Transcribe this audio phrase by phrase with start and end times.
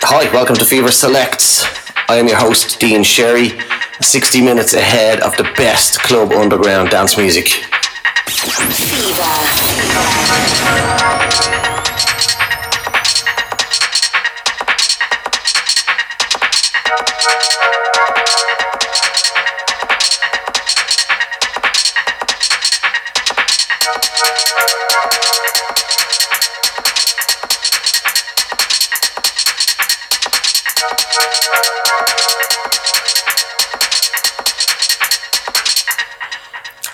[0.00, 1.62] Hi, welcome to Fever Selects.
[2.08, 3.50] I am your host, Dean Sherry,
[4.00, 7.48] 60 minutes ahead of the best club underground dance music.
[8.68, 9.22] Fever.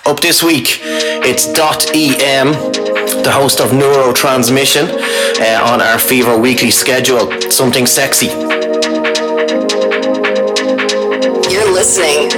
[0.08, 2.52] Up this week, it's Dot EM,
[3.22, 7.30] the host of Neurotransmission, uh, on our Fever weekly schedule.
[7.50, 8.28] Something sexy.
[11.50, 12.37] You're listening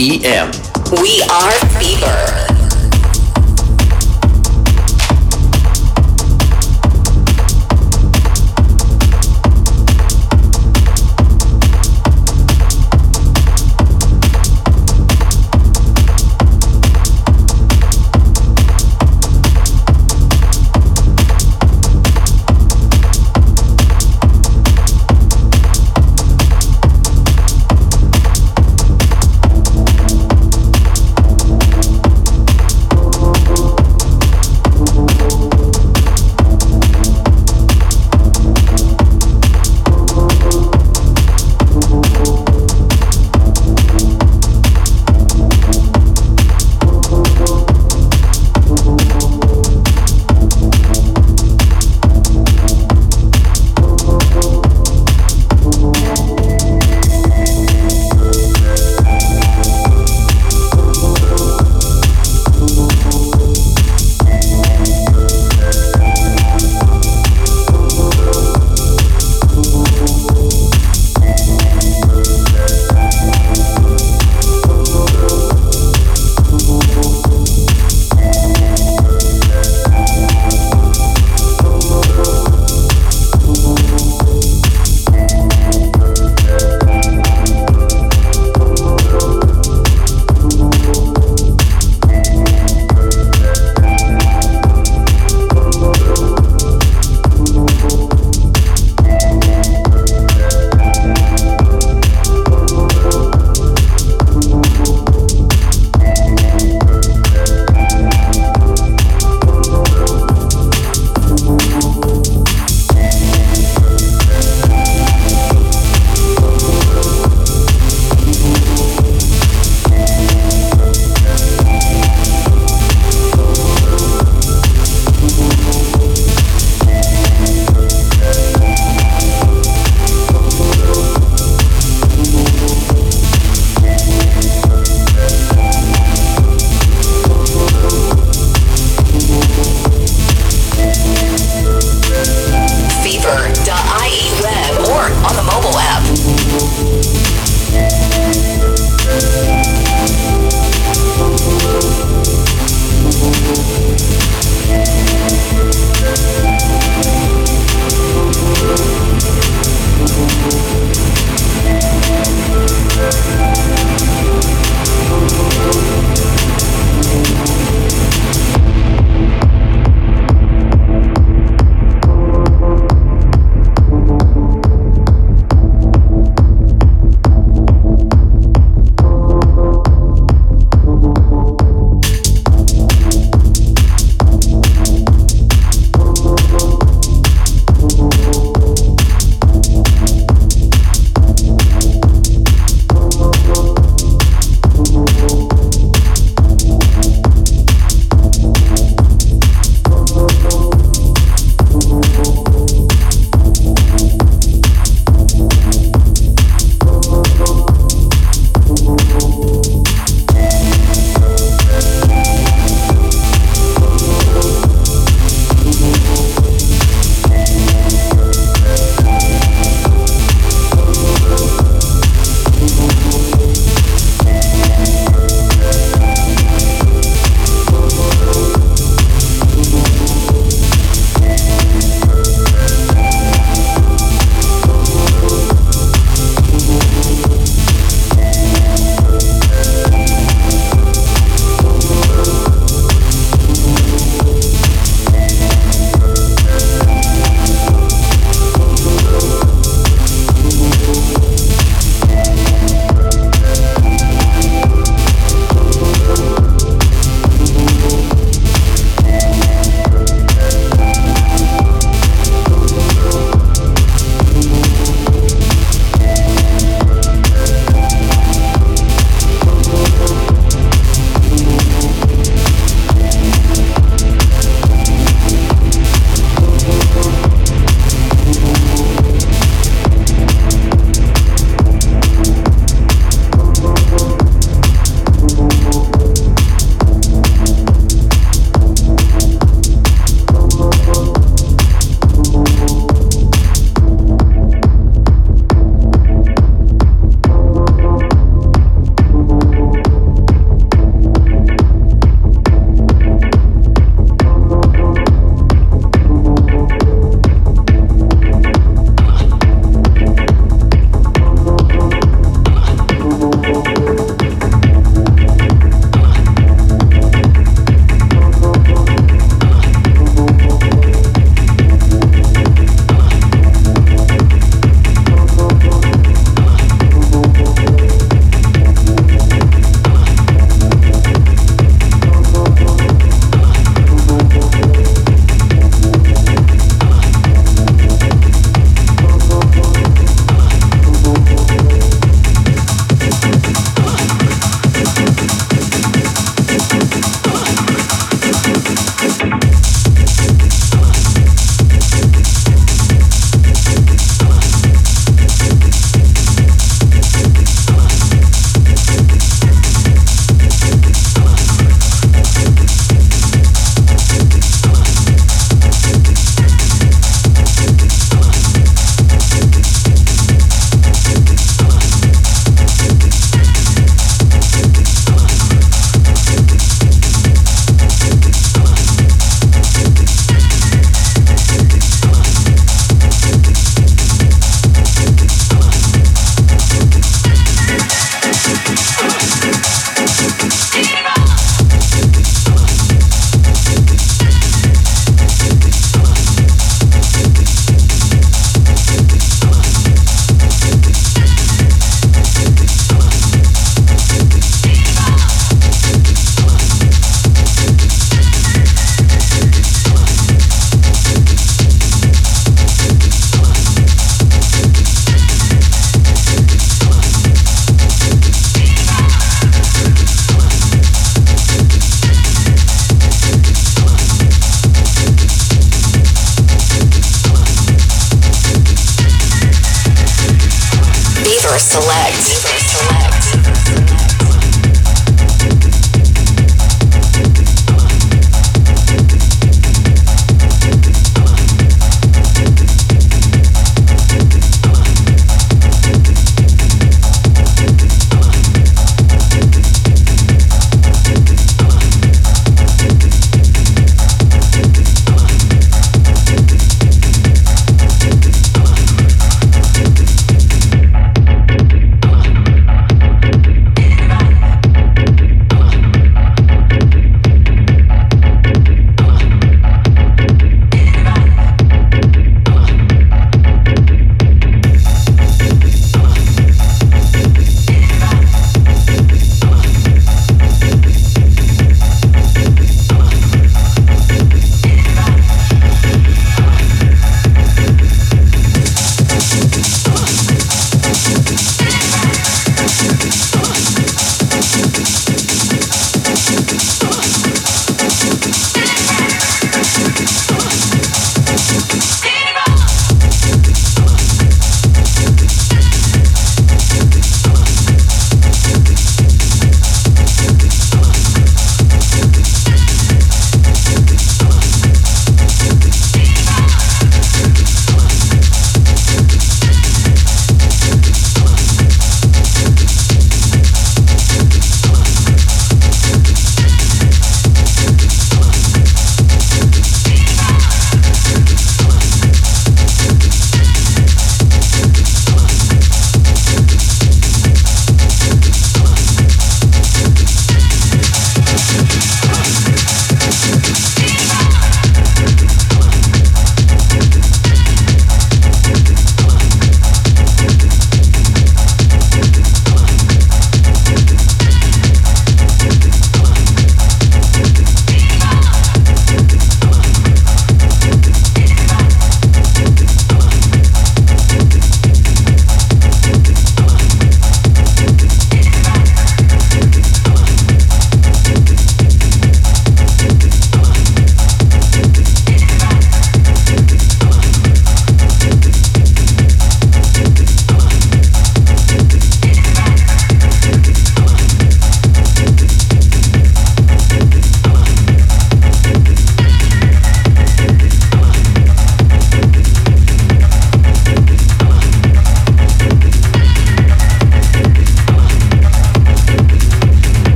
[0.00, 1.49] We are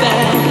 [0.00, 0.47] back.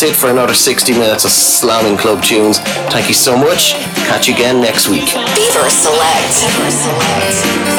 [0.00, 2.58] That's it for another 60 minutes of slamming club tunes.
[2.88, 3.74] Thank you so much.
[4.08, 5.10] Catch you again next week.
[5.10, 6.32] Fever Select.
[6.40, 7.69] Fever Select.